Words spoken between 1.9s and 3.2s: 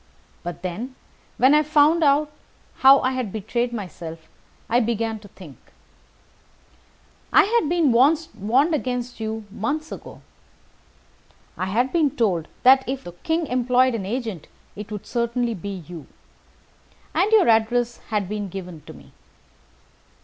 how I